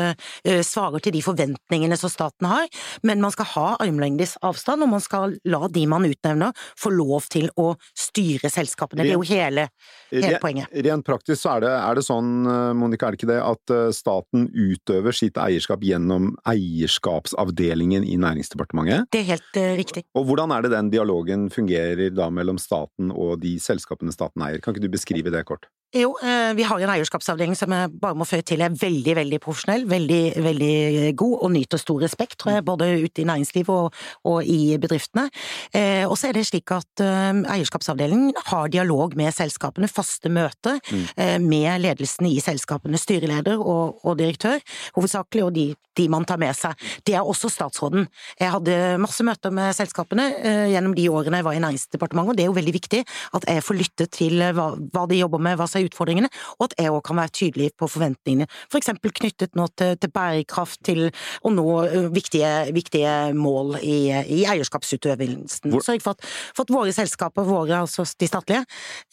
[0.64, 2.69] svarer til de forventningene som staten har,
[3.05, 4.87] men man skal ha armlengdes avstand.
[4.87, 9.05] og man skal la de man utnevner, få lov til å styre selskapene.
[9.05, 9.69] Det er jo hele,
[10.13, 10.73] hele poenget.
[10.87, 13.75] Rent praktisk så er det, er det sånn, eh, Monica, er det ikke det, at
[13.75, 19.11] eh, staten utøver sitt eierskap gjennom eierskapsavdelingen i Næringsdepartementet?
[19.15, 20.05] Det er helt uh, riktig.
[20.19, 24.63] Og hvordan er det den dialogen fungerer da mellom staten og de selskapene staten eier?
[24.63, 25.69] Kan ikke du beskrive det kort?
[25.95, 26.17] Jo,
[26.57, 30.23] vi har en eierskapsavdeling som jeg bare må føye til er veldig, veldig profesjonell, veldig,
[30.43, 33.95] veldig god og nyter stor respekt, tror jeg, både ute i næringslivet og,
[34.27, 35.29] og i bedriftene.
[35.71, 40.81] Eh, og så er det slik at eh, eierskapsavdelingen har dialog med selskapene, faste møter
[40.83, 41.05] mm.
[41.21, 44.59] Eh, med ledelsen i selskapene, styreleder og, og direktør,
[44.97, 46.75] hovedsakelig, og de, de, man tar med seg.
[47.07, 48.09] Det er også statsråden.
[48.41, 50.27] Jeg hadde masse møter med selskapene
[50.73, 53.03] gjennom de årene jeg var i Næringsdepartementet, og det er jo veldig viktig
[53.39, 56.68] at jeg får lytte til hva, hva de jobber med, hva som er utfordringene, og
[56.70, 60.81] at jeg òg kan være tydelig på forventningene, for eksempel knyttet nå til, til bærekraft,
[60.87, 61.07] til
[61.44, 61.68] å nå
[62.14, 65.75] viktige, viktige mål i, i eierskapsutøvelsen.
[65.85, 66.14] Sørg for
[66.55, 68.64] for at, våre selskaper, våre, altså de statlige,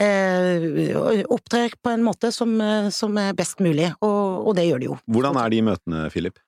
[0.02, 2.54] eh, opptrer på en måte som,
[2.94, 5.02] som er best mulig, og, og, det gjør de jo.
[5.12, 6.40] Hvordan er de møtene, Philip?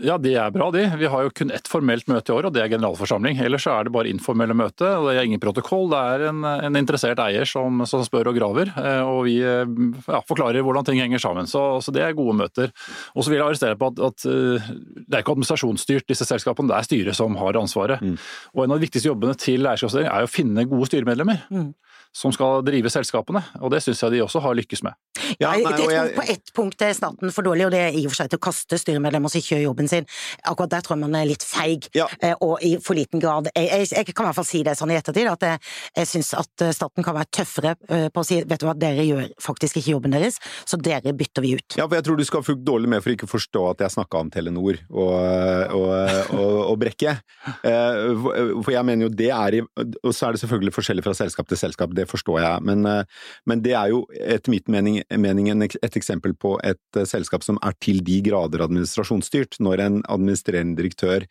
[0.00, 0.86] Ja, de er bra, de.
[0.96, 3.36] Vi har jo kun ett formelt møte i år, og det er generalforsamling.
[3.44, 5.90] Ellers er det bare informelle møte, og det er ingen protokoll.
[5.92, 10.22] Det er en, en interessert eier som, som, spør og graver, eh, og vi ja,
[10.28, 11.50] forklarer hvordan ting henger sammen.
[11.50, 12.72] Så, så det er gode møter.
[13.12, 16.72] Og så vil jeg arrestere på at, at, eh, det er ikke administrasjonsstyrt, disse selskapene.
[16.72, 18.00] Det er styret som har ansvaret.
[18.00, 18.16] Mm.
[18.56, 21.44] Og en av de viktigste jobbene til eierskapsdeling er å finne gode styremedlemmer.
[21.52, 21.72] Mm
[22.12, 24.96] som skal drive selskapene, og det syns jeg de også har lykkes med.
[25.40, 28.04] Ja, nei, jeg, jeg, på ett punkt er staten for dårlig, og det er i
[28.06, 30.08] og for seg til å kaste styremedlemmer som ikke gjør jobben sin.
[30.48, 32.06] Akkurat der tror jeg man er litt feig, ja.
[32.20, 34.92] Eh, og i for liten grad jeg, jeg, kan i hvert fall si det sånn
[34.92, 35.60] i ettertid, at jeg,
[36.00, 38.76] jeg syns at eh, staten kan være tøffere eh, på å si vet du hva,
[38.78, 41.78] dere gjør faktisk ikke jobben deres, så dere bytter vi ut.
[41.78, 43.84] Ja, for jeg tror du skal ha fulgt dårlig med for ikke å forstå at
[43.86, 45.12] jeg snakka om Telenor og,
[45.78, 45.92] og,
[46.36, 47.16] og, og Brekke.
[47.62, 51.48] For jeg mener jo det er i Og så er det selvfølgelig forskjellig fra selskap
[51.50, 52.86] til selskap, det forstår jeg, men,
[53.48, 57.58] men det er jo etter mitt mening mening, et eksempel på et eh, selskap som
[57.64, 61.26] er til de grader administrasjonsstyrt, når en administrerende direktør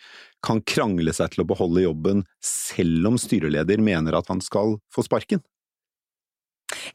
[0.46, 5.06] kan krangle seg til å beholde jobben selv om styreleder mener at han skal få
[5.06, 5.44] sparken.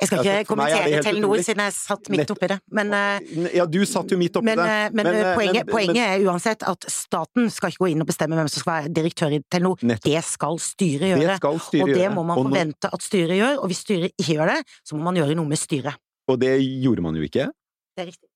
[0.00, 3.78] Jeg skal ikke kommentere Telenor siden jeg satt midt oppi det, men eh, Ja, du
[3.88, 4.66] satt jo midt oppi men, det.
[4.66, 8.10] Eh, men, men poenget, men, poenget, er uansett at staten skal ikke gå inn og
[8.10, 9.82] bestemme hvem som skal være direktør i Telenor.
[9.86, 10.08] Nettopp.
[10.08, 11.38] Det skal styret gjøre.
[11.42, 14.52] Skal styret og det må man forvente at styret gjør, og hvis styret ikke gjør
[14.54, 16.02] det, så må man gjøre noe med styret.
[16.26, 17.48] Og det gjorde man jo ikke.
[17.96, 18.28] Det er riktig.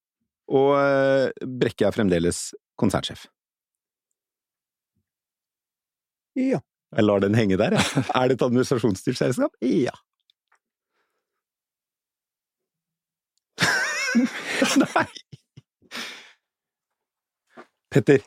[0.51, 3.29] Og eh, Brekke er fremdeles konsernsjef.
[6.39, 6.61] Ja.
[6.91, 8.05] Jeg lar den henge der, jeg.
[8.19, 9.55] Er det et administrasjonsstyrt selskap?
[9.63, 9.95] Ja.
[14.83, 15.07] Nei!
[17.91, 18.23] Petter.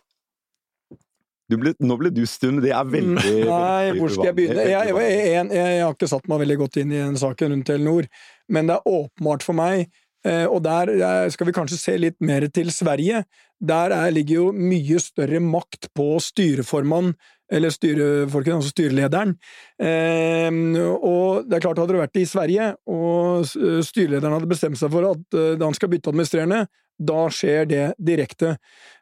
[1.54, 4.64] Ble, nå ble du stum, det er veldig Nei, hvor skal jeg begynne?
[4.66, 8.08] Jeg, jeg, jeg, har ikke satt meg veldig godt inn i den saken rundt Telenor,
[8.50, 9.92] men det er åpenbart for meg,
[10.26, 10.90] eh, og der
[11.36, 13.22] skal vi kanskje se litt mer til Sverige,
[13.62, 17.14] der er, ligger jo mye større makt på styreformann,
[17.52, 19.36] eller styrefolkene, altså styrelederen.
[19.82, 20.48] Eh,
[20.94, 25.12] og det er klart, hadde du vært i Sverige, og styrelederen hadde bestemt seg for
[25.12, 25.28] at
[25.60, 26.64] da han skal bytte administrerende,
[27.04, 28.56] da skjer det direkte.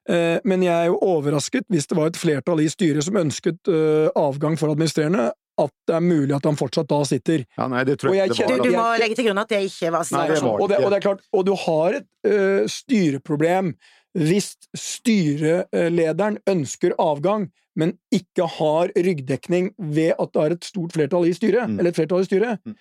[0.10, 3.72] Eh, men jeg er jo overrasket, hvis det var et flertall i styret som ønsket
[4.18, 7.46] avgang for administrerende, at det er mulig at han fortsatt da sitter.
[7.58, 8.62] Ja, nei, det tror jeg, jeg det var.
[8.64, 10.54] Du, du må legge til grunn at det ikke var situasjonen.
[10.54, 12.38] Og, og, det er klart, og du har et ø,
[12.72, 13.74] styreproblem
[14.18, 21.30] hvis styrelederen ønsker avgang, men ikke har ryggdekning ved at det er et stort flertall
[21.30, 21.78] i styret, mm.
[21.80, 22.60] eller et flertall i styret.
[22.66, 22.76] Mm.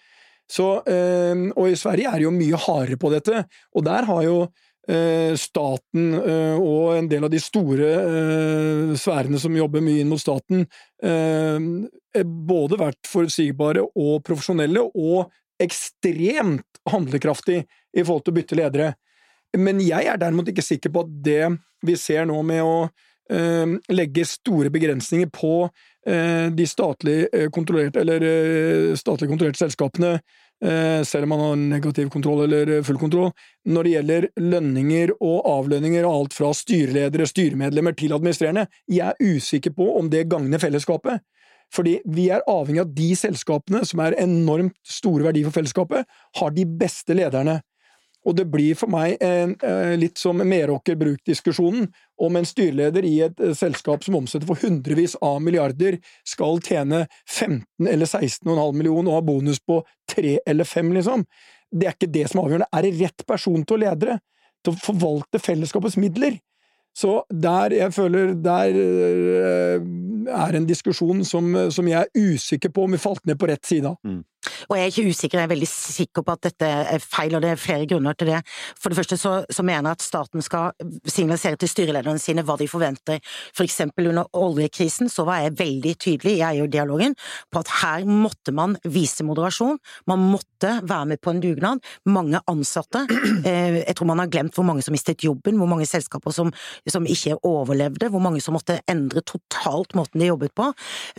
[0.51, 4.23] Så, øh, og i Sverige er det jo mye hardere på dette, og der har
[4.27, 4.39] jo
[4.91, 7.91] øh, staten øh, og en del av de store
[8.99, 10.67] sfærene som jobber mye inn mot staten,
[12.51, 18.91] både vært forutsigbare og profesjonelle, og ekstremt handlekraftig i forhold til å bytte ledere.
[19.59, 21.45] Men jeg er derimot ikke sikker på at det
[21.87, 28.03] vi ser nå med å uh, legge store begrensninger på uh, de statlig eh, kontrollerte,
[28.03, 30.19] eller uh, statlig kontrollerte selskapene,
[30.61, 33.31] selv om man har negativ kontroll eller full kontroll,
[33.65, 38.67] når det gjelder lønninger og avlønninger og alt fra styreledere, styremedlemmer til administrerende.
[38.85, 41.25] Jeg er usikker på om det gagner fellesskapet.
[41.73, 46.05] Fordi vi er avhengig av de selskapene som er enormt store verdier for fellesskapet,
[46.41, 47.61] har de beste lederne.
[48.29, 51.89] Og det blir for meg en, eh, litt som Meråker Bruk-diskusjonen,
[52.21, 57.07] om en styreleder i et eh, selskap som omsetter for hundrevis av milliarder, skal tjene
[57.27, 59.81] 15 eller 16,5 millioner og ha bonus på
[60.13, 61.25] 3 eller 5, liksom.
[61.73, 62.71] Det er ikke det som er avgjørende.
[62.77, 64.21] Er det rett person til å lede det?
[64.65, 66.37] Til å forvalte fellesskapets midler?
[66.97, 69.83] Så der jeg føler Der øh,
[70.27, 73.65] er en diskusjon som, som jeg er usikker på om vi falt ned på rett
[73.67, 73.97] side av.
[74.05, 74.25] Mm.
[74.71, 77.43] Og jeg er ikke usikker, jeg er veldig sikker på at dette er feil, og
[77.45, 78.41] det er flere grunner til det.
[78.81, 80.73] For det første så, så mener jeg at staten skal
[81.05, 83.21] signalisere til styrelederne sine hva de forventer.
[83.57, 87.17] For eksempel under oljekrisen så var jeg veldig tydelig i eierdialogen
[87.53, 89.79] på at her måtte man vise moderasjon,
[90.11, 91.85] man måtte være med på en dugnad.
[92.09, 93.05] Mange ansatte,
[93.49, 96.53] eh, jeg tror man har glemt hvor mange som mistet jobben, hvor mange selskaper som,
[96.89, 100.71] som ikke overlevde, hvor mange som måtte endre totalt måten de jobbet på.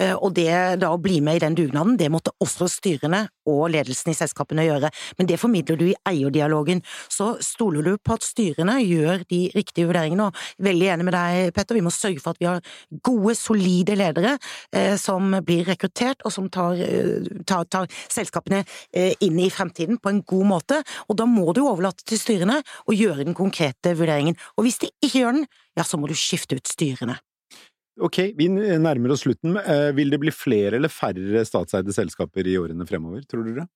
[0.01, 0.49] Eh, og det
[0.81, 3.10] da å bli med i den dugnaden, det måtte også styrene
[3.49, 6.83] og ledelsen i selskapene å gjøre, men det formidler du i eierdialogen.
[7.11, 11.53] Så stoler du på at styrene gjør de riktige vurderingene, og veldig enig med deg,
[11.55, 12.61] Petter, vi må sørge for at vi har
[13.05, 14.35] gode, solide ledere
[14.75, 20.01] eh, som blir rekruttert, og som tar, eh, tar, tar selskapene eh, inn i fremtiden
[20.01, 23.95] på en god måte, og da må du overlate til styrene å gjøre den konkrete
[23.97, 24.37] vurderingen.
[24.57, 27.19] Og hvis de ikke gjør den, ja, så må du skifte ut styrene.
[27.99, 29.57] Ok, vi nærmer oss slutten.
[29.59, 33.67] Eh, vil det bli flere eller færre statseide selskaper i årene fremover, tror dere?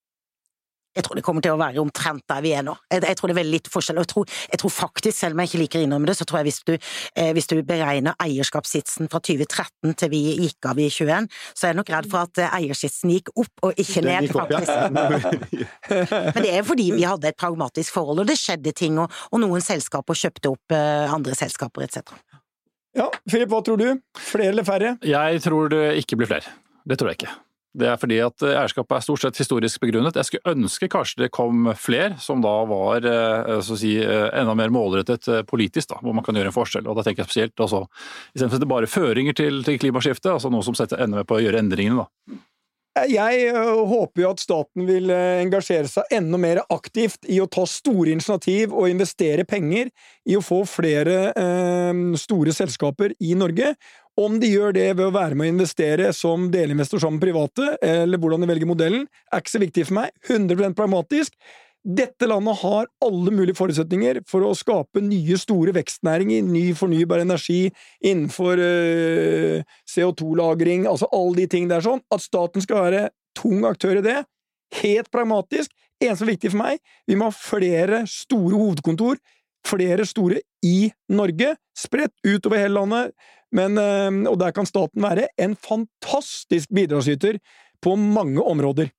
[0.96, 2.72] Jeg tror det kommer til å være omtrent der vi er nå.
[2.92, 3.98] Jeg, jeg tror det er veldig litt forskjell.
[4.00, 6.40] Jeg tror, jeg tror, faktisk, selv om jeg ikke liker å innrømme det, så tror
[6.40, 6.72] jeg hvis du,
[7.20, 11.74] eh, hvis du beregner eierskapssitsen fra 2013 til vi gikk av i 21, så er
[11.74, 14.72] jeg nok redd for at eh, eiersitsen gikk opp og ikke ned, opp, faktisk.
[15.56, 15.68] Ja.
[16.36, 19.44] Men det er fordi vi hadde et pragmatisk forhold, og det skjedde ting, og, og
[19.44, 22.16] noen selskaper kjøpte opp eh, andre selskaper, etc.
[22.96, 23.90] Ja, Filip, hva tror du?
[24.20, 24.96] Flere eller færre?
[25.04, 26.56] Jeg tror det ikke blir flere.
[26.88, 27.34] Det tror jeg ikke.
[27.76, 30.16] Det er fordi at eierskapet er stort sett historisk begrunnet.
[30.16, 34.72] Jeg skulle ønske kanskje det kom flere som da var eh, si, eh, enda mer
[34.72, 36.88] målrettet eh, politisk, da, hvor man kan gjøre en forskjell.
[36.88, 37.84] Og da tenker jeg spesielt altså,
[38.32, 41.36] Istedenfor at det bare føringer til, til klimaskiftet, altså noe som setter enda med på
[41.36, 42.06] å gjøre endringene.
[42.06, 42.40] da.
[42.96, 48.14] Jeg håper jo at staten vil engasjere seg enda mer aktivt i å ta store
[48.14, 49.92] initiativ og investere penger
[50.24, 51.34] i å få flere
[52.22, 53.74] store selskaper i Norge.
[54.16, 57.74] Om de gjør det ved å være med å investere som delinvestor sammen med private,
[57.84, 60.14] eller hvordan de velger modellen, er ikke så viktig for meg.
[60.30, 61.36] 100% pragmatisk.
[61.86, 67.68] Dette landet har alle mulige forutsetninger for å skape nye, store vekstnæringer, ny fornybar energi
[68.02, 69.60] innenfor øh,
[69.94, 72.02] CO2-lagring, altså alle de ting der sånn.
[72.10, 73.04] At staten skal være
[73.38, 74.18] tung aktør i det,
[74.82, 75.70] helt pragmatisk.
[76.02, 79.22] En som er viktig for meg, vi må ha flere store hovedkontor,
[79.66, 83.14] flere store i Norge, spredt utover hele landet,
[83.54, 87.38] men, øh, og der kan staten være en fantastisk bidragsyter
[87.78, 88.90] på mange områder.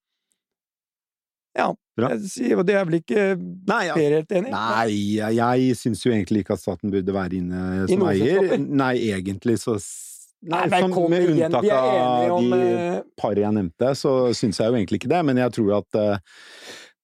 [1.57, 1.71] Ja.
[1.97, 3.95] Jeg, det er vel ikke Nei, ja.
[3.97, 4.51] helt enig?
[4.53, 8.53] Nei, jeg, jeg syns jo egentlig ikke at staten burde være inne som eier.
[8.61, 9.79] Nei, egentlig så
[10.45, 14.69] Nei, Nei som, med unntak av om, de eh, par jeg nevnte, så syns jeg
[14.69, 15.21] jo egentlig ikke det.
[15.25, 16.43] Men jeg tror at uh,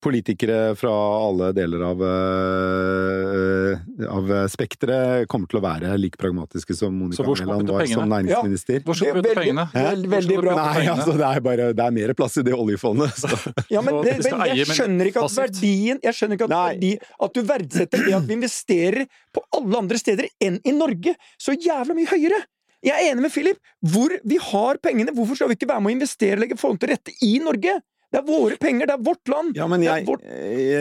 [0.03, 0.91] politikere fra
[1.23, 3.71] alle deler av, uh,
[4.13, 8.81] av spekteret kommer til å være like pragmatiske som Monica Mæland var som næringsminister.
[8.81, 8.85] Ja.
[8.87, 9.67] Hvor skal du putte pengene?
[10.13, 10.57] Veldig bra.
[10.59, 13.15] Nei, altså, det er bare det er mer plass i det oljefondet.
[13.23, 13.31] Så.
[13.73, 16.91] Ja, men, det, men jeg skjønner ikke at verdien Jeg skjønner ikke at, verdi,
[17.25, 21.55] at du verdsetter det at vi investerer på alle andre steder enn i Norge, så
[21.55, 22.43] jævla mye høyere!
[22.83, 23.59] Jeg er enig med Philip.
[23.93, 26.81] Hvor vi har pengene, hvorfor skal vi ikke være med å investere og legge forhold
[26.83, 27.77] til rette i Norge?
[28.13, 29.55] Det er våre penger, det er vårt land!
[29.57, 30.21] Ja, men, jeg, vårt...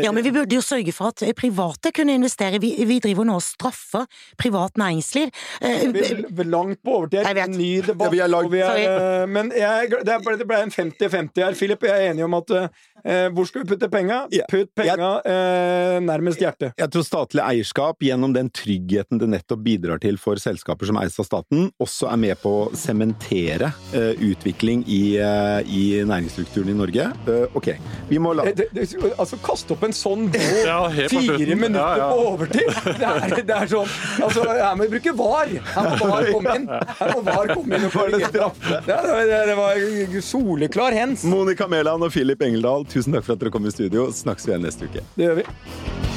[0.05, 2.61] ja, men vi burde jo sørge for at private kunne investere.
[2.61, 4.05] Vi, vi driver nå og straffer
[4.37, 5.33] privat næringsliv.
[5.62, 7.25] Vi er langt på overtid.
[7.25, 8.11] En ny debatt.
[8.11, 8.53] Ja, vi er langt...
[8.53, 11.57] vi er, men jeg, det, ble, det ble en 50-50 her.
[11.57, 14.27] Philip jeg er enig om at eh, hvor skal vi putte penga?
[14.53, 16.77] Putt penga eh, nærmest hjertet.
[16.77, 21.16] Jeg tror statlig eierskap, gjennom den tryggheten det nettopp bidrar til for selskaper som eies
[21.16, 26.79] av staten, også er med på å sementere eh, utvikling i, eh, i næringsstrukturen i
[26.85, 27.09] Norge.
[27.23, 27.69] Uh, ok,
[28.09, 30.79] vi må la det, det, Altså, kaste opp en sånn bål ja,
[31.13, 32.09] fire minutter ja, ja.
[32.11, 32.73] på overtid!
[32.99, 33.93] Det er, det er, sånn
[34.25, 35.53] Altså, her må vi bruke VAR!
[35.73, 36.69] Her må VAR komme inn!
[36.99, 38.49] Her må VAR komme inn og korrigere.
[38.89, 41.27] Ja, det, det var soleklar hens.
[41.29, 44.09] Monica Mæland og Filip Engeldal, tusen takk for at dere kom i studio.
[44.15, 45.07] Snakkes vi igjen neste uke.
[45.15, 46.12] Det gjør vi.